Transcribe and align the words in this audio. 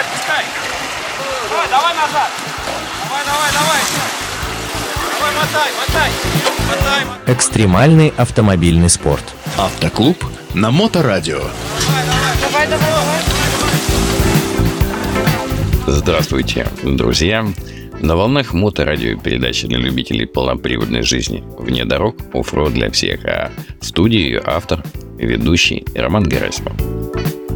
отпускай. 0.00 0.44
Давай, 1.50 1.68
давай 1.68 1.94
назад. 1.94 2.30
Давай, 3.04 3.24
давай, 3.24 3.50
давай. 3.52 3.80
Давай, 5.12 5.32
мотай, 5.36 5.70
мотай. 5.78 6.10
Мотай, 6.68 7.04
мотай. 7.04 7.34
Экстремальный 7.34 8.12
автомобильный 8.16 8.88
спорт. 8.88 9.24
Автоклуб 9.58 10.24
на 10.54 10.70
Моторадио. 10.70 11.40
Давай, 12.40 12.66
давай, 12.66 12.66
давай. 12.66 13.40
Здравствуйте, 15.86 16.68
друзья! 16.82 17.44
На 18.00 18.16
волнах 18.16 18.54
моторадио 18.54 19.18
передача 19.18 19.66
для 19.66 19.78
любителей 19.78 20.26
полноприводной 20.26 21.02
жизни. 21.02 21.44
Вне 21.58 21.84
дорог, 21.84 22.16
оффроуд 22.32 22.72
для 22.72 22.90
всех. 22.90 23.24
А 23.26 23.50
в 23.80 23.84
студии 23.84 24.20
ее 24.20 24.42
автор, 24.46 24.82
ведущий 25.18 25.84
Роман 25.94 26.24
Герасимов. 26.24 26.99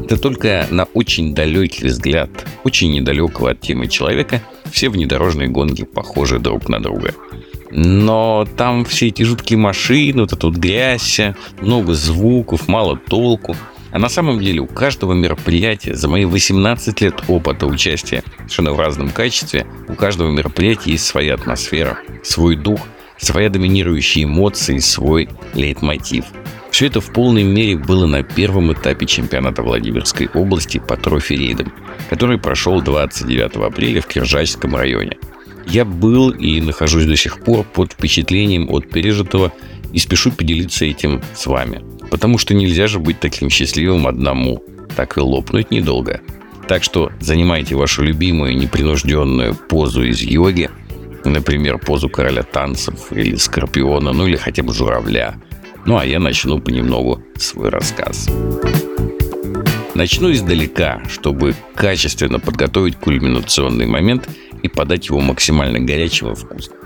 Это 0.04 0.18
только 0.18 0.66
на 0.70 0.84
очень 0.92 1.34
далекий 1.34 1.86
взгляд, 1.86 2.30
очень 2.62 2.92
недалекого 2.92 3.52
от 3.52 3.60
темы 3.62 3.88
человека, 3.88 4.42
все 4.70 4.90
внедорожные 4.90 5.48
гонки 5.48 5.84
похожи 5.84 6.38
друг 6.38 6.68
на 6.68 6.78
друга. 6.82 7.14
Но 7.70 8.46
там 8.59 8.84
все 8.84 9.09
эти 9.09 9.22
жуткие 9.22 9.59
машины, 9.59 10.20
вот 10.20 10.34
эта 10.34 10.46
вот 10.46 10.56
грязь, 10.56 11.20
много 11.62 11.95
звуков, 11.95 12.68
мало 12.68 12.98
толку. 12.98 13.56
А 13.92 13.98
на 13.98 14.10
самом 14.10 14.40
деле 14.40 14.60
у 14.60 14.66
каждого 14.66 15.14
мероприятия 15.14 15.95
за 15.95 16.06
мои 16.06 16.26
18 16.26 17.00
лет 17.00 17.23
опыта 17.26 17.66
участия 17.66 18.23
совершенно 18.40 18.74
в 18.74 18.80
разном 18.80 19.09
качестве, 19.09 19.66
у 19.88 19.95
каждого 19.95 20.30
мероприятия 20.30 20.92
есть 20.92 21.06
своя 21.06 21.32
атмосфера, 21.34 21.98
свой 22.23 22.56
дух, 22.56 22.80
своя 23.16 23.48
доминирующая 23.48 24.24
эмоции, 24.24 24.78
свой 24.80 25.30
лейтмотив. 25.54 26.26
Все 26.74 26.87
это 26.87 27.01
в 27.01 27.12
полной 27.12 27.45
мере 27.45 27.77
было 27.77 28.05
на 28.06 28.24
первом 28.24 28.73
этапе 28.73 29.06
чемпионата 29.06 29.62
Владимирской 29.62 30.28
области 30.34 30.78
по 30.78 30.96
трофи-рейдам, 30.96 31.73
который 32.10 32.37
прошел 32.37 32.82
29 32.82 33.54
апреля 33.59 34.01
в 34.01 34.09
Киржачском 34.09 34.74
районе. 34.74 35.16
Я 35.68 35.85
был 35.85 36.30
и 36.30 36.60
нахожусь 36.60 37.04
до 37.04 37.15
сих 37.15 37.38
пор 37.45 37.63
под 37.65 37.93
впечатлением 37.93 38.68
от 38.68 38.90
пережитого 38.90 39.52
и 39.93 40.01
спешу 40.01 40.32
поделиться 40.32 40.85
этим 40.85 41.23
с 41.32 41.46
вами. 41.46 41.80
Потому 42.10 42.38
что 42.38 42.54
нельзя 42.54 42.88
же 42.88 42.98
быть 42.98 43.20
таким 43.20 43.51
счастливым 43.51 44.09
одному, 44.09 44.60
так 44.96 45.16
и 45.16 45.20
лопнуть 45.20 45.70
недолго. 45.70 46.23
Так 46.66 46.82
что 46.82 47.13
занимайте 47.20 47.76
вашу 47.76 48.02
любимую 48.02 48.57
непринужденную 48.57 49.54
позу 49.54 50.02
из 50.02 50.23
йоги, 50.23 50.68
например, 51.24 51.79
позу 51.79 52.09
короля 52.09 52.43
танцев 52.43 53.13
или 53.13 53.37
скорпиона, 53.37 54.13
ну 54.13 54.26
или 54.26 54.35
хотя 54.35 54.65
бы 54.65 54.73
журавля. 54.73 55.37
Ну 55.87 55.99
а 55.99 56.07
я 56.07 56.18
начну 56.18 56.60
понемногу 56.60 57.23
свой 57.37 57.68
рассказ. 57.68 58.30
Начну 59.95 60.32
издалека, 60.32 61.02
чтобы 61.09 61.54
качественно 61.74 62.41
подготовить 62.41 62.96
кульминационный 62.96 63.87
момент 63.87 64.28
и 64.62 64.69
подать 64.69 65.09
его 65.09 65.21
максимально 65.21 65.81
горячим 65.81 66.32
и 66.32 66.34
вкусным. 66.34 66.78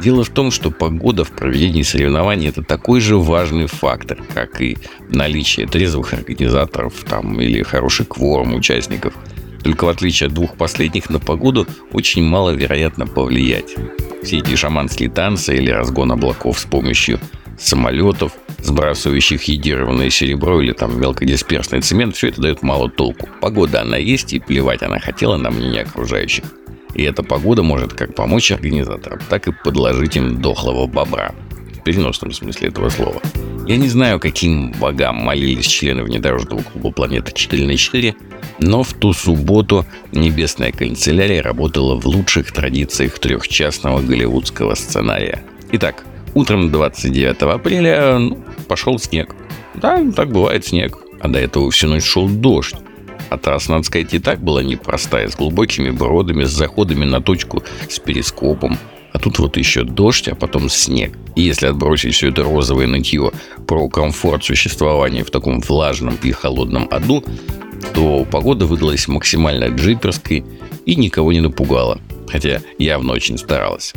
Дело 0.00 0.24
в 0.24 0.30
том, 0.30 0.50
что 0.50 0.70
погода 0.70 1.24
в 1.24 1.32
проведении 1.32 1.82
соревнований– 1.82 2.48
это 2.48 2.62
такой 2.62 3.00
же 3.00 3.16
важный 3.16 3.66
фактор, 3.66 4.18
как 4.32 4.60
и 4.60 4.78
наличие 5.08 5.66
трезвых 5.66 6.14
организаторов 6.14 6.94
там, 7.08 7.40
или 7.40 7.62
хороший 7.62 8.06
кворум 8.06 8.54
участников. 8.54 9.14
Только 9.62 9.84
в 9.84 9.88
отличие 9.88 10.28
от 10.28 10.34
двух 10.34 10.54
последних, 10.54 11.10
на 11.10 11.18
погоду 11.18 11.66
очень 11.92 12.22
маловероятно 12.22 13.06
повлиять. 13.06 13.74
Все 14.22 14.38
эти 14.38 14.54
шаманские 14.54 15.10
танцы 15.10 15.56
или 15.56 15.70
разгон 15.70 16.12
облаков 16.12 16.58
с 16.60 16.64
помощью 16.64 17.20
самолетов, 17.58 18.32
сбрасывающих 18.62 19.42
едированное 19.44 20.10
серебро 20.10 20.60
или 20.60 20.72
там 20.72 21.00
мелкодисперсный 21.00 21.80
цемент, 21.80 22.16
все 22.16 22.28
это 22.28 22.40
дает 22.40 22.62
мало 22.62 22.90
толку. 22.90 23.28
Погода 23.40 23.82
она 23.82 23.96
есть, 23.96 24.32
и 24.32 24.38
плевать 24.38 24.82
она 24.82 24.98
хотела 24.98 25.36
на 25.36 25.50
мнение 25.50 25.82
окружающих. 25.82 26.44
И 26.94 27.02
эта 27.02 27.22
погода 27.22 27.62
может 27.62 27.92
как 27.92 28.14
помочь 28.14 28.50
организаторам, 28.50 29.20
так 29.28 29.48
и 29.48 29.52
подложить 29.52 30.16
им 30.16 30.40
дохлого 30.40 30.86
бобра. 30.86 31.34
В 31.74 31.82
переносном 31.82 32.32
смысле 32.32 32.68
этого 32.68 32.88
слова. 32.88 33.20
Я 33.66 33.76
не 33.76 33.88
знаю, 33.88 34.18
каким 34.18 34.72
богам 34.72 35.16
молились 35.16 35.66
члены 35.66 36.02
внедорожного 36.02 36.62
клуба 36.62 36.90
«Планета 36.90 37.32
4 37.32 37.66
на 37.66 37.72
4», 37.72 38.14
но 38.60 38.82
в 38.82 38.94
ту 38.94 39.12
субботу 39.12 39.86
небесная 40.12 40.72
канцелярия 40.72 41.42
работала 41.42 41.94
в 42.00 42.06
лучших 42.06 42.50
традициях 42.52 43.18
трехчастного 43.18 44.00
голливудского 44.00 44.74
сценария. 44.74 45.42
Итак, 45.70 46.04
утром 46.38 46.70
29 46.70 47.42
апреля 47.42 48.20
пошел 48.68 48.98
снег. 48.98 49.34
Да, 49.74 50.02
так 50.14 50.30
бывает 50.30 50.64
снег. 50.64 50.98
А 51.20 51.28
до 51.28 51.38
этого 51.38 51.70
всю 51.70 51.88
ночь 51.88 52.04
шел 52.04 52.28
дождь. 52.28 52.76
А 53.30 53.36
трасса, 53.36 53.72
надо 53.72 53.84
сказать, 53.84 54.14
и 54.14 54.18
так 54.18 54.40
была 54.40 54.62
непростая, 54.62 55.28
с 55.28 55.36
глубокими 55.36 55.90
бродами, 55.90 56.44
с 56.44 56.50
заходами 56.50 57.04
на 57.04 57.20
точку, 57.20 57.62
с 57.88 57.98
перископом. 57.98 58.78
А 59.12 59.18
тут 59.18 59.38
вот 59.38 59.56
еще 59.56 59.82
дождь, 59.82 60.28
а 60.28 60.34
потом 60.34 60.68
снег. 60.68 61.18
И 61.34 61.42
если 61.42 61.66
отбросить 61.66 62.14
все 62.14 62.28
это 62.28 62.44
розовое 62.44 62.86
нытье 62.86 63.32
про 63.66 63.88
комфорт 63.88 64.44
существования 64.44 65.24
в 65.24 65.30
таком 65.30 65.60
влажном 65.60 66.16
и 66.22 66.30
холодном 66.30 66.88
аду, 66.90 67.24
то 67.94 68.24
погода 68.30 68.64
выдалась 68.64 69.08
максимально 69.08 69.66
джиперской 69.74 70.44
и 70.86 70.94
никого 70.94 71.32
не 71.32 71.40
напугала. 71.40 72.00
Хотя 72.28 72.60
явно 72.78 73.12
очень 73.12 73.38
старалась. 73.38 73.92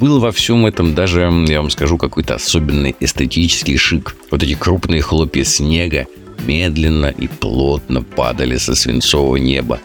Был 0.00 0.18
во 0.18 0.32
всем 0.32 0.64
этом 0.64 0.94
даже, 0.94 1.20
я 1.20 1.60
вам 1.60 1.68
скажу, 1.68 1.98
какой-то 1.98 2.36
особенный 2.36 2.96
эстетический 3.00 3.76
шик. 3.76 4.16
Вот 4.30 4.42
эти 4.42 4.54
крупные 4.54 5.02
хлопья 5.02 5.44
снега, 5.44 6.06
медленно 6.46 7.08
и 7.08 7.26
плотно 7.26 8.02
падали 8.02 8.56
со 8.56 8.74
свинцового 8.74 9.36
неба. 9.36 9.78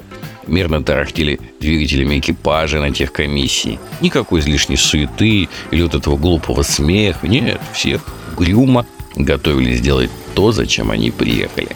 Мирно 0.47 0.81
тарахтели 0.81 1.41
двигателями 1.59 2.19
экипажа 2.19 2.79
на 2.79 2.91
тех 2.91 3.11
комиссии. 3.11 3.77
Никакой 3.99 4.39
излишней 4.39 4.77
суеты 4.77 5.49
или 5.71 5.81
вот 5.81 5.95
этого 5.95 6.15
глупого 6.15 6.61
смеха. 6.61 7.27
Нет, 7.27 7.59
всех 7.73 8.01
грюмо 8.37 8.85
готовились 9.17 9.79
сделать 9.79 10.11
то, 10.33 10.53
зачем 10.53 10.91
они 10.91 11.11
приехали. 11.11 11.67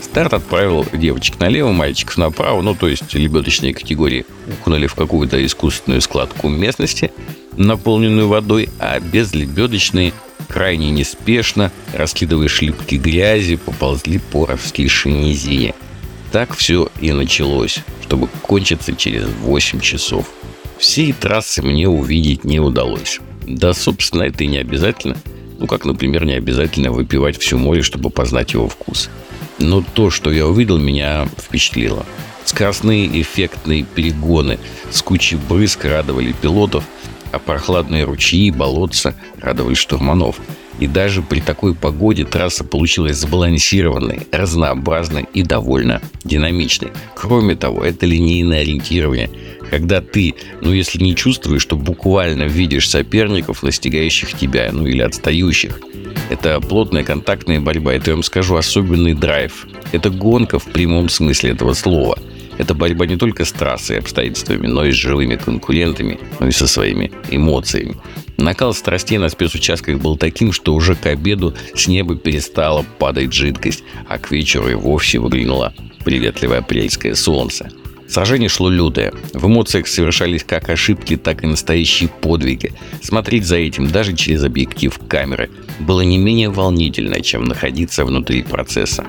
Старт 0.00 0.34
отправил 0.34 0.86
девочек 0.92 1.40
налево, 1.40 1.72
мальчиков 1.72 2.16
направо, 2.16 2.62
ну 2.62 2.76
то 2.76 2.86
есть 2.86 3.12
лебедочные 3.14 3.74
категории 3.74 4.24
укнули 4.46 4.86
в 4.86 4.94
какую-то 4.94 5.44
искусственную 5.44 6.00
складку 6.00 6.48
местности, 6.48 7.10
наполненную 7.56 8.28
водой, 8.28 8.68
а 8.78 8.98
безлебедочные 9.00 10.12
крайне 10.48 10.90
неспешно, 10.90 11.72
раскидывая 11.94 12.48
шлипки 12.48 12.96
грязи, 12.96 13.56
поползли 13.56 14.18
по 14.18 14.48
низине. 15.04 15.74
Так 16.30 16.54
все 16.54 16.88
и 17.00 17.12
началось, 17.12 17.80
чтобы 18.02 18.28
кончиться 18.42 18.94
через 18.94 19.26
8 19.42 19.80
часов. 19.80 20.28
Всей 20.78 21.12
трассы 21.12 21.62
мне 21.62 21.88
увидеть 21.88 22.44
не 22.44 22.60
удалось. 22.60 23.20
Да, 23.46 23.72
собственно, 23.72 24.22
это 24.24 24.44
и 24.44 24.46
не 24.46 24.58
обязательно. 24.58 25.16
Ну, 25.58 25.66
как, 25.66 25.84
например, 25.84 26.24
не 26.24 26.34
обязательно 26.34 26.90
выпивать 26.90 27.38
всю 27.38 27.56
море, 27.58 27.82
чтобы 27.82 28.10
познать 28.10 28.52
его 28.52 28.68
вкус. 28.68 29.10
Но 29.58 29.84
то, 29.94 30.10
что 30.10 30.32
я 30.32 30.46
увидел, 30.46 30.78
меня 30.78 31.28
впечатлило. 31.38 32.04
Скоростные 32.44 33.20
эффектные 33.20 33.84
перегоны 33.84 34.58
с 34.90 35.02
кучей 35.02 35.36
брызг 35.36 35.84
радовали 35.84 36.32
пилотов– 36.32 36.84
а 37.32 37.38
прохладные 37.38 38.04
ручьи 38.04 38.46
и 38.46 38.50
болотца 38.50 39.14
радовали 39.40 39.74
штурманов. 39.74 40.40
И 40.78 40.86
даже 40.86 41.22
при 41.22 41.40
такой 41.40 41.74
погоде 41.74 42.24
трасса 42.24 42.64
получилась 42.64 43.18
сбалансированной, 43.18 44.26
разнообразной 44.32 45.26
и 45.32 45.42
довольно 45.42 46.00
динамичной. 46.24 46.92
Кроме 47.14 47.54
того, 47.54 47.84
это 47.84 48.06
линейное 48.06 48.62
ориентирование, 48.62 49.30
когда 49.70 50.00
ты, 50.00 50.34
ну 50.60 50.72
если 50.72 51.02
не 51.02 51.14
чувствуешь, 51.14 51.62
что 51.62 51.76
буквально 51.76 52.44
видишь 52.44 52.88
соперников, 52.88 53.62
настигающих 53.62 54.36
тебя, 54.36 54.70
ну 54.72 54.86
или 54.86 55.02
отстающих. 55.02 55.80
Это 56.30 56.60
плотная 56.60 57.04
контактная 57.04 57.60
борьба, 57.60 57.94
это, 57.94 58.10
я 58.10 58.14
вам 58.14 58.22
скажу, 58.22 58.56
особенный 58.56 59.14
драйв. 59.14 59.66
Это 59.92 60.10
гонка 60.10 60.58
в 60.58 60.64
прямом 60.64 61.08
смысле 61.08 61.50
этого 61.50 61.74
слова– 61.74 62.18
это 62.62 62.74
борьба 62.74 63.06
не 63.06 63.16
только 63.16 63.44
с 63.44 63.52
трассой 63.52 63.96
и 63.96 63.98
обстоятельствами, 63.98 64.66
но 64.66 64.84
и 64.84 64.92
с 64.92 64.96
живыми 64.96 65.36
конкурентами, 65.36 66.18
но 66.40 66.48
и 66.48 66.52
со 66.52 66.66
своими 66.66 67.12
эмоциями. 67.30 67.96
Накал 68.38 68.72
страстей 68.74 69.18
на 69.18 69.28
спецучастках 69.28 69.98
был 69.98 70.16
таким, 70.16 70.52
что 70.52 70.74
уже 70.74 70.94
к 70.94 71.06
обеду 71.06 71.54
с 71.74 71.86
неба 71.86 72.16
перестала 72.16 72.84
падать 72.98 73.32
жидкость, 73.32 73.84
а 74.08 74.18
к 74.18 74.30
вечеру 74.30 74.68
и 74.68 74.74
вовсе 74.74 75.18
выглянуло 75.18 75.74
приветливое 76.04 76.58
апрельское 76.58 77.14
солнце. 77.14 77.70
Сражение 78.08 78.48
шло 78.48 78.68
лютое. 78.68 79.12
В 79.32 79.46
эмоциях 79.46 79.86
совершались 79.86 80.44
как 80.44 80.68
ошибки, 80.68 81.16
так 81.16 81.44
и 81.44 81.46
настоящие 81.46 82.10
подвиги. 82.10 82.72
Смотреть 83.00 83.46
за 83.46 83.56
этим 83.56 83.88
даже 83.88 84.14
через 84.14 84.44
объектив 84.44 84.98
камеры 85.08 85.50
было 85.80 86.02
не 86.02 86.18
менее 86.18 86.50
волнительно, 86.50 87.22
чем 87.22 87.44
находиться 87.44 88.04
внутри 88.04 88.42
процесса. 88.42 89.06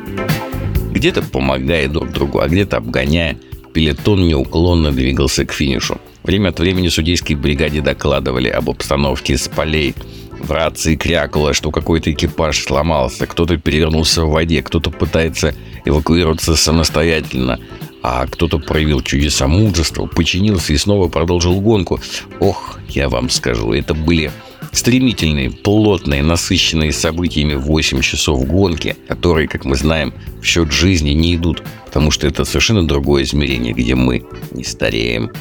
Где-то 1.04 1.22
помогая 1.22 1.90
друг 1.90 2.14
другу, 2.14 2.40
а 2.40 2.48
где-то 2.48 2.78
обгоняя, 2.78 3.38
пелетон 3.74 4.26
неуклонно 4.26 4.94
двигался 4.94 5.46
к 5.46 5.52
финишу. 5.52 6.00
Время 6.24 6.48
от 6.48 6.62
времени 6.62 6.88
судейской 6.88 7.36
бригаде 7.36 7.82
докладывали 7.82 8.48
об 8.48 8.70
обстановке 8.70 9.38
с 9.38 9.50
полей. 9.50 9.96
В 10.40 10.50
рации 10.50 10.96
крякало, 10.96 11.54
что 11.54 11.72
какой-то 11.72 12.10
экипаж 12.10 12.58
сломался, 12.58 13.28
кто-то 13.28 13.58
перевернулся 13.58 14.24
в 14.24 14.30
воде, 14.30 14.62
кто-то 14.62 14.92
пытается 14.92 15.54
эвакуироваться 15.84 16.56
самостоятельно, 16.56 17.60
а 18.02 18.26
кто-то 18.26 18.58
проявил 18.60 19.02
чудеса 19.02 19.46
мужества, 19.46 20.06
починился 20.06 20.72
и 20.72 20.78
снова 20.78 21.10
продолжил 21.10 21.60
гонку. 21.60 22.00
Ох, 22.40 22.80
я 22.88 23.10
вам 23.10 23.30
скажу, 23.30 23.74
это 23.74 23.94
были 23.94 24.32
стремительные, 24.74 25.52
плотные, 25.52 26.24
насыщенные 26.24 26.92
событиями 26.92 27.54
8 27.54 28.02
часов 28.02 28.46
гонки, 28.46 28.98
которые, 29.08 29.48
как 29.48 29.64
мы 29.64 29.76
знаем, 29.76 30.14
в 30.42 30.46
счет 30.46 30.72
жизни 30.72 31.12
не 31.12 31.36
идут, 31.36 31.64
потому 31.86 32.12
что 32.12 32.28
это 32.28 32.44
совершенно 32.44 32.86
другое 32.86 33.24
измерение, 33.24 33.74
где 33.74 33.96
мы 33.96 34.26
не 34.52 34.64
стареем. 34.64 35.32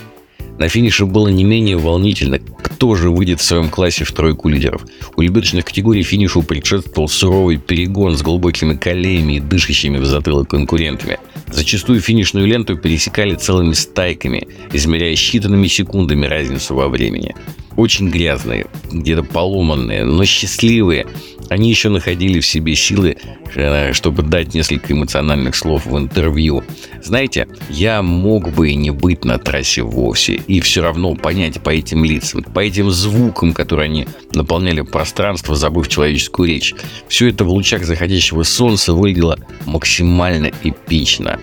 На 0.59 0.69
финише 0.69 1.07
было 1.07 1.29
не 1.29 1.45
менее 1.45 1.79
волнительно, 1.79 2.39
кто 2.39 2.95
же 2.95 3.11
выйдет 3.11 3.41
в 3.41 3.45
своем 3.45 3.69
классе 3.69 4.05
в 4.05 4.13
тройку 4.13 4.49
лидеров. 4.49 4.85
У 5.17 5.23
лебедочных 5.23 5.65
категорий 5.65 6.03
финишу 6.03 6.43
предшествовал 6.43 7.09
суровый 7.09 7.57
перегон 7.57 8.17
с 8.17 8.23
глубокими 8.23 8.77
колеями 8.77 9.35
и 9.35 9.41
дышащими 9.41 9.99
в 9.99 10.05
затылок 10.05 10.51
конкурентами. 10.51 11.19
Зачастую 11.49 12.01
финишную 12.01 12.47
ленту 12.47 12.77
пересекали 12.77 13.35
целыми 13.35 13.73
стайками, 13.73 14.47
измеряя 14.73 15.15
считанными 15.15 15.67
секундами 15.69 16.27
разницу 16.27 16.75
во 16.75 16.89
времени. 16.89 17.35
Очень 17.77 18.11
грязные, 18.11 18.67
где-то 18.91 19.23
поломанные, 19.23 20.05
но 20.05 20.25
счастливые. 20.25 21.07
Они 21.49 21.71
еще 21.71 21.89
находили 21.89 22.41
в 22.41 22.47
себе 22.47 22.75
силы, 22.75 23.17
э, 23.55 23.93
чтобы 23.93 24.23
дать 24.23 24.55
несколько 24.55 24.93
эмоциональных 24.93 25.55
слов 25.55 25.87
в 25.87 25.97
интервью. 25.99 26.65
Знаете, 27.03 27.49
я 27.69 28.03
мог 28.03 28.51
бы 28.53 28.71
и 28.71 28.75
не 28.75 28.91
быть 28.91 29.25
на 29.25 29.39
трассе 29.39 29.83
вовсе, 29.83 30.35
и 30.35 30.61
все 30.61 30.83
равно 30.83 31.15
понять 31.15 31.61
по 31.61 31.71
этим 31.71 32.05
лицам, 32.05 32.43
по 32.43 32.61
этим 32.61 32.91
звукам, 32.91 33.53
которые 33.53 33.87
они 33.87 34.07
наполняли 34.33 34.83
пространство, 34.83 35.55
забыв 35.55 35.89
человеческую 35.89 36.49
речь. 36.49 36.75
Все 37.09 37.29
это 37.29 37.45
в 37.45 37.51
лучах 37.51 37.85
заходящего 37.85 38.43
солнца 38.43 38.93
выглядело 38.93 39.39
максимально 39.67 40.53
эпично. 40.63 41.39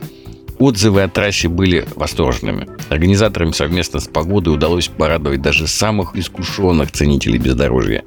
Отзывы 0.60 1.04
о 1.04 1.08
трассе 1.08 1.48
были 1.48 1.88
восторженными. 1.96 2.68
Организаторам 2.90 3.54
совместно 3.54 4.02
с 4.02 4.10
погодой 4.10 4.54
удалось 4.54 4.90
порадовать 4.90 5.42
даже 5.42 5.68
самых 5.68 6.18
искушенных 6.18 6.92
ценителей 6.92 7.40
бездорожья. 7.40 8.04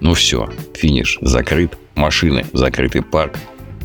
Ну 0.00 0.14
все, 0.14 0.48
финиш 0.74 1.18
закрыт, 1.20 1.76
машины, 1.94 2.46
закрытый 2.54 3.02
парк. 3.02 3.38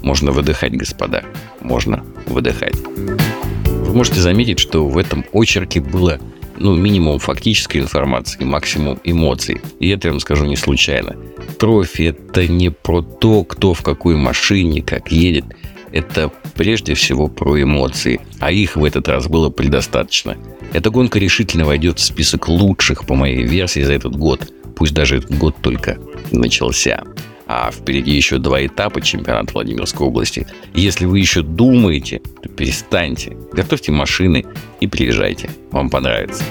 Можно 0.04 0.32
выдыхать, 0.32 0.72
господа. 0.72 1.26
Можно 1.60 2.06
выдыхать. 2.28 2.76
Вы 2.78 3.94
можете 3.94 4.22
заметить, 4.22 4.60
что 4.60 4.88
в 4.88 4.98
этом 4.98 5.26
очерке 5.34 5.82
было 5.82 6.18
ну, 6.56 6.76
минимум 6.76 7.20
фактической 7.20 7.80
информации, 7.80 8.46
максимум 8.46 9.00
эмоций. 9.04 9.60
И 9.82 9.90
это, 9.90 10.08
я 10.08 10.12
вам 10.14 10.22
скажу, 10.22 10.46
не 10.46 10.56
случайно. 10.56 11.18
Трофи– 11.60 12.04
это 12.04 12.48
не 12.48 12.70
про 12.70 13.02
то, 13.02 13.44
кто 13.44 13.74
в 13.74 13.82
какой 13.82 14.16
машине, 14.16 14.82
как 14.82 15.12
едет. 15.12 15.46
Это 15.92 16.32
прежде 16.56 16.94
всего 16.94 17.28
про 17.28 17.62
эмоции, 17.62 18.20
а 18.40 18.52
их 18.52 18.76
в 18.76 18.84
этот 18.84 19.08
раз 19.08 19.28
было 19.28 19.50
предостаточно. 19.50 20.38
Эта 20.74 20.90
гонка 20.90 21.20
решительно 21.20 21.66
войдет 21.66 22.00
в 22.00 22.04
список 22.04 22.48
лучших, 22.50 23.06
по 23.06 23.16
моей 23.16 23.44
версии, 23.44 23.82
за 23.82 23.94
этот 23.94 24.16
год. 24.16 24.52
Пусть 24.76 24.94
даже 24.94 25.18
этот 25.18 25.38
год 25.38 25.56
только 25.62 25.98
начался. 26.32 27.04
А 27.48 27.72
впереди 27.72 28.12
еще 28.12 28.38
два 28.40 28.66
этапа 28.66 29.00
чемпионата 29.00 29.54
Владимирской 29.54 30.06
области. 30.06 30.46
Если 30.74 31.06
вы 31.06 31.20
еще 31.20 31.42
думаете, 31.42 32.22
то 32.42 32.50
перестаньте, 32.50 33.38
готовьте 33.54 33.94
машины 33.94 34.46
и 34.82 34.88
приезжайте. 34.88 35.50
Вам 35.72 35.90
понравится. 35.90 36.44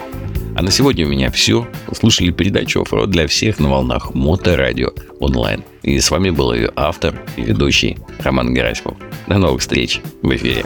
А 0.59 0.63
на 0.63 0.71
сегодня 0.71 1.05
у 1.07 1.11
меня 1.11 1.31
все. 1.31 1.69
Слушали 1.93 2.31
передачу 2.31 2.81
«Оффроуд 2.81 3.11
для 3.11 3.27
всех» 3.27 3.59
на 3.59 3.69
волнах 3.69 4.15
Моторадио 4.15 4.89
онлайн. 5.21 5.63
И 5.83 6.01
с 6.01 6.11
вами 6.11 6.31
был 6.31 6.55
ее 6.55 6.73
автор 6.77 7.15
и 7.37 7.43
ведущий 7.43 7.99
Роман 8.21 8.55
Герасимов. 8.55 8.97
До 9.27 9.37
новых 9.37 9.61
встреч 9.61 10.01
в 10.23 10.35
эфире. 10.35 10.65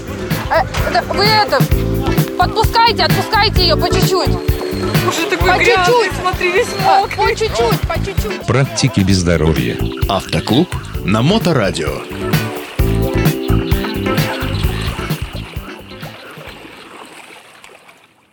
Э, 0.48 0.62
да 0.92 1.02
вы 1.12 1.24
это, 1.24 1.58
подпускайте, 2.38 3.02
отпускайте 3.02 3.62
ее 3.62 3.76
по 3.76 3.88
чуть-чуть. 3.92 4.28
Уже 5.08 5.26
такой 5.28 5.48
По 5.50 5.58
грязный, 5.58 5.84
чуть-чуть. 5.86 6.20
смотри, 6.20 6.52
весь 6.52 6.68
А, 6.86 7.00
мокрый. 7.00 7.16
По 7.16 7.34
чуть-чуть, 7.36 7.80
по 7.80 7.94
чуть-чуть. 8.04 8.46
Практики 8.46 9.00
бездорожья. 9.00 9.76
Автоклуб 10.08 10.68
на 11.04 11.22
Моторадио. 11.22 12.02